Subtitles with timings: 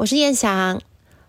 [0.00, 0.80] 我是燕翔，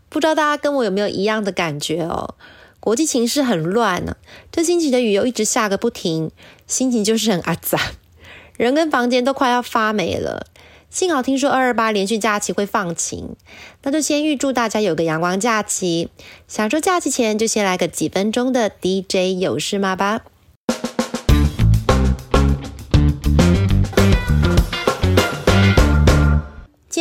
[0.07, 2.35] 不知道大家跟我有没有一样的感觉哦？
[2.79, 4.15] 国际情势很乱呢，
[4.49, 6.31] 这星期的雨又一直下个不停，
[6.67, 7.77] 心情就是很阿杂，
[8.55, 10.47] 人跟房间都快要发霉了。
[10.89, 13.35] 幸好听说二二八连续假期会放晴，
[13.83, 16.09] 那就先预祝大家有个阳光假期。
[16.47, 20.21] 享受假期前，就先来个几分钟的 DJ 有事吗吧。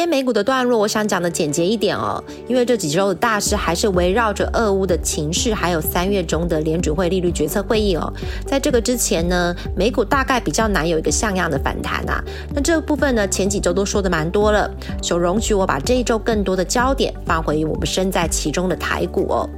[0.01, 8.11] 今天美股的段落，我想讲的简洁一点哦，因为这几周的大事还是围绕着俄乌的情势，还有三月中的联准会利率决策会议哦。
[8.46, 12.25] 在这个之前呢，美股大概比较难有一个像样的反弹啊。
[12.55, 14.71] 那这部分呢，前几周都说的蛮多了，
[15.03, 19.50] 就容许我把这一周更多的焦点放回我们身在其中的台股哦。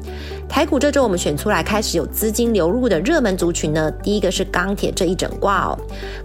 [0.48, 5.78] 台股这周我们选出来开始有资金流入的热门族群呢，第一个是钢铁这一整挂哦，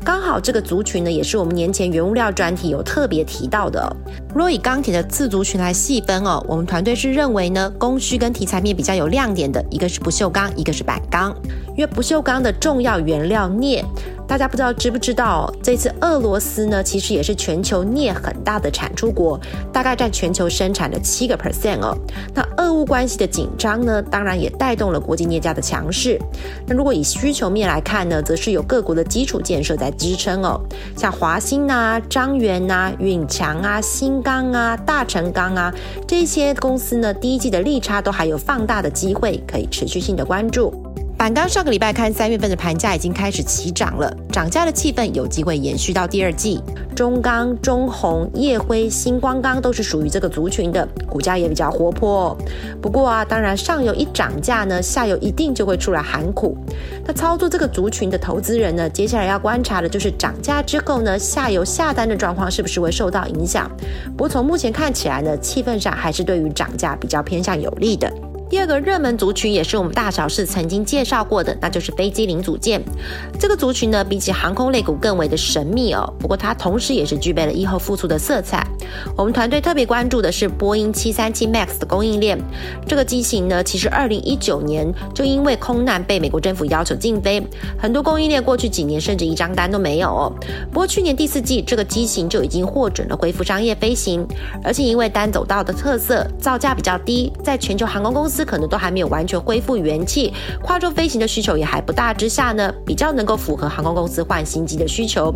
[0.03, 3.95] 刚好这个族群呢也是我们年前原物料专题有特别提到的。
[4.37, 11.35] 若以钢铁的次族群来细分哦，我们团队是认为呢，供需跟题材面比较有亮点的，一个是不锈钢，一个是板钢，
[11.75, 13.83] 因为不锈钢的重要原料镍。
[14.27, 19.39] 大家不知道知不知道，这次俄罗斯呢，其实也是全球镍很大的产出国，
[19.71, 21.97] 大概占全球生产的七个 percent 哦。
[22.35, 26.19] 那俄乌关系的紧张呢，当然也带动了国际镍价的强势。
[26.67, 30.59] 那如果以需求面来看呢，则是有各国的基础建设在支撑哦，
[30.97, 35.73] 像华兴啊、张元啊、永强啊、新钢啊、大成钢啊
[36.05, 40.69] 这些公司呢，第一季的利差都还有放大的机会，可以持续性的关注。
[41.17, 46.61] 板钢上个礼拜看三月份的盘价已经开始起涨了，涨价的气氛有机会延续到第二季。
[46.97, 52.29] 中钢、中红、叶辉、星光钢都是属于这个族群的，股价也比较活泼。
[52.29, 52.37] 哦
[52.81, 56.57] 不过啊，当然上游一涨价呢，下游一定就会出来喊苦。
[57.05, 63.69] 那操作这个族群的投资人呢，接下来要观察的就是涨价之后呢，下游下单的状况是不是会受到影响。
[64.13, 68.11] 不过从目前看起来呢，气氛上还是对于涨价比较偏向有利的。
[68.49, 72.81] 第二个热门族群也是我们大小事曾经介绍过的，那就是飞机零组件。
[73.37, 76.11] 这个族群呢，比起航空类股更为的神秘哦。
[76.17, 78.65] 不过它同时也是具备了疫后复苏的色彩。
[79.17, 82.39] 我们团队特别关注的是波音七三七 MAX 的供应链。
[82.87, 87.45] 这个机型呢，其实二零一九年就因为空难被美国政府要求禁飞，
[87.77, 90.33] 很多供应链过去几年甚至一张单都没有哦。
[90.71, 94.25] 不过去年第四季，这个机型就已经获准了恢复商业飞行，
[94.63, 98.36] 而且因为单走道的特色，造价比较低，在全球航空公司。
[98.43, 105.33] 可能都还没有完全恢复元气，跨洲飞行的需求也还不大之下呢，比较能够符合航空公司换新机的需求。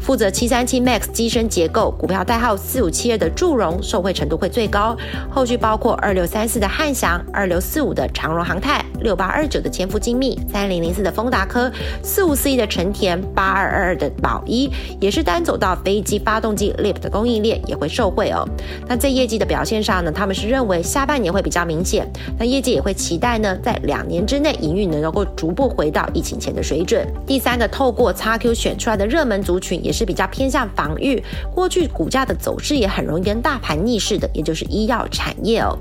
[0.00, 4.96] 负责七三七 MAX 机身结构，股票代号四五七二的祝融受惠程度会最高。
[5.30, 11.70] 后续包括二六三四的汉翔、二六四五的长荣航太、六八二九的千富精密、三零零四的丰达科、
[12.02, 18.46] 四五四一的成田、八二二二的宝一，也是单走到飞机发动机 LEAP 的供应链也会受惠哦。
[18.88, 22.10] 那在业绩的表现上呢，他们是认为下半年会比较明显。
[22.44, 27.06] 业界也会期待呢，在两年之内营运能够逐步回到疫情前的水准。
[27.26, 31.22] 第三个，透过 XQ 选出来的热门族群，也是比较偏向防御，
[31.54, 35.76] 过去股价的走势也很容易跟大盘逆势的，也就是医药产业哦。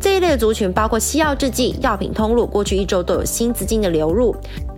[0.00, 4.34] 这一类族群包括西药制剂、药品通路，过去一周都有新资金的流入。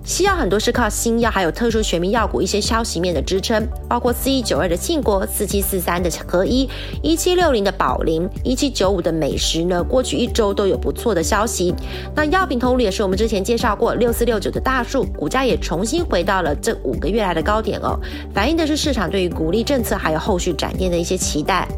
[0.08, 6.66] 西药很多是靠新药，还有特殊玄秘药股一些消息面的支撑，包括四一九二的庆国、四七四三的合一、
[7.02, 9.84] 一七六零的宝林、一七九五的美食呢。
[9.84, 11.74] 过去一周都有不错的消息。
[12.16, 18.00] 那药品通路也是我们之前介绍过，六四六九的大树股价也重新回到了这五个月来的高点哦，
[18.32, 21.68] 反映的是市场对于鼓励政策还有后续展店的一些期待。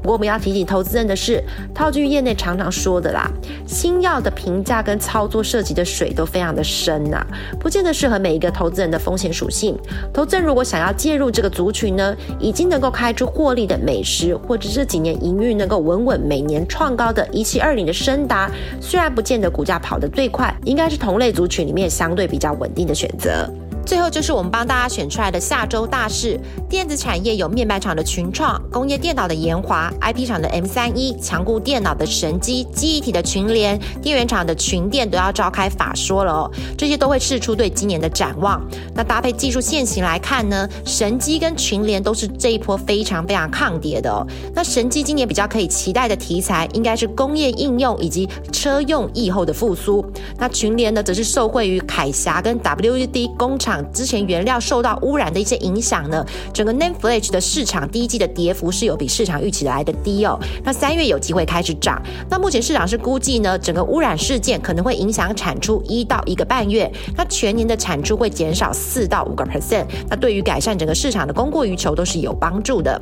[0.00, 1.42] 不过我们要提醒投资人的是，
[1.74, 3.28] 套句业内常常说的啦，
[3.66, 7.26] 新药的评价跟操作涉及的水都非常的深呐，
[7.58, 7.71] 不。
[7.72, 9.74] 见得适合每一个投资人的风险属性。
[10.12, 23.50] 投资人如果想要介入这个族群呢，已经能够开出获利的美食，或者这几年营运能够稳稳每年创高的一七二零的深达，虽然不见得股价跑得最快，应该是同类族群里面相对比较稳定的选择。
[23.84, 26.38] 最后就是我们帮大家选出来的下周大事：
[26.68, 36.50] 电子产业有面板厂的群创、工业电脑的研华、IP 厂的 M 三一、强固电脑的神机、记忆体的群联、电源厂的群电都要召开法说了哦。
[36.78, 38.62] 这些都会试出对今年的展望。
[38.94, 44.24] 那搭配技术线型来看呢，神机跟群联都是这一波非常非常抗跌的哦。
[44.54, 50.04] 那神机今年比较可以期待的题材，应该是工业应用以及车用疫后的复苏。
[50.38, 53.71] 那群联呢，则是受惠于凯霞跟 WED 工厂。
[53.92, 60.38] 之前原料受到污染的一些影响呢，整个 Name Flash 的市场第一季的跌幅是有比市场预期来的低哦。
[60.64, 62.02] 那三月有机会开始涨。
[62.28, 69.86] 那目前市场是估计呢，整个污染事件可能会影响产出一到一个半月，那全年的产出会减少四到五个 percent。
[70.08, 73.00] 那对于改善整个市场的供过于求都是有帮助的。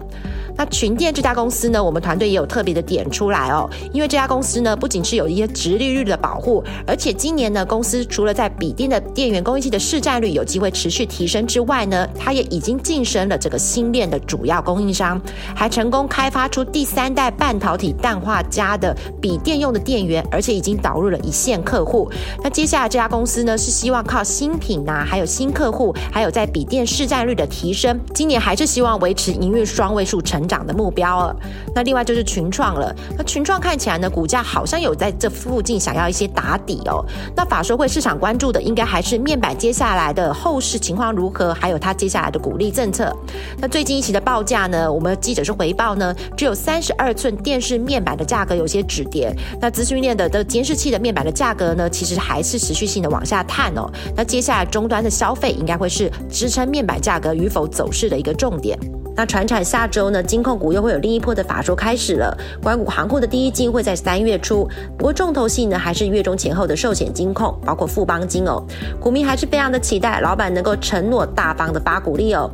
[0.56, 15.18] 那群电这家公司呢，我们团队也有特别的点出来哦，因为这家公司呢，不仅是有一些直利率的保护，而且今年呢，公司除了在笔电的电源供应器的市占率有机会持续提升之外呢，它也已经晋升了这个新链的主要供应商，
[15.54, 22.10] 还成功开发出第三代半导体氮化镓的笔电用的电源，而且已经导入了一线客户。
[22.44, 30.50] 那接下来这家公司呢，是希望靠新品呐，还有新客户，还有在笔电市占率的提升，今年还是希望维持营运双位数成。
[30.50, 31.36] 长的目标了，
[31.72, 32.92] 那另外就是群创了。
[33.16, 37.04] 那群创看起来呢，股价好像有在这附近想要一些打底哦。
[37.36, 43.16] 那法说会市场关注的应该还是面板接下来的后后市情况如何，还有它接下来的鼓励政策。
[43.58, 49.32] 那最近一期的报价呢，我们记者是回报呢，只有三十二寸电视面板的价格有些止跌。
[49.60, 53.88] 那资讯链的的监视器的面板的价格呢，其实还是持续性的往下探哦。
[54.16, 58.76] 那接下来终端的消费应该会是支撑面板价格与否走势的一个重点。
[59.14, 62.36] 那船产下周呢，金控股又会有另一波的法说开始了。
[62.62, 68.62] 关谷行货的第一金会在三月初，不过重头戏呢还是月中前后的寿险金控，包括富邦金哦。
[68.98, 72.50] 股民还是非常的期待老板能够承诺大方的发股利哦。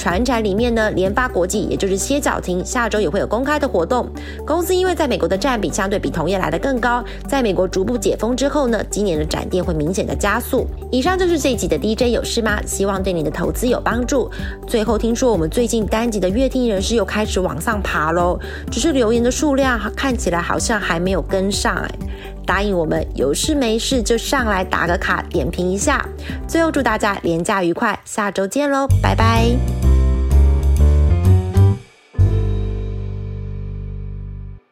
[0.00, 4.08] 船展里面呢，联发国际也就是歇脚亭，下周也会有公开的活动。
[4.46, 10.66] 公司因为在美国的占比相对比同业来的更高，在美国逐步解封之后呢，今年的展店会明显的加速。
[10.90, 12.60] 以上就是这一集的 DJ 有事吗？
[12.66, 14.30] 希望对你的投资有帮助。
[14.66, 16.10] 最后听说我们最近单。
[16.10, 18.36] 集的乐听人士又开始往上爬喽，
[18.68, 21.88] 只是留言的数量看起来好像还没有跟上哎。
[22.44, 26.04] 答应我们有事没事就上来打个卡点评一下。
[26.48, 29.79] 最后祝大家连假愉快，下周见喽，拜拜。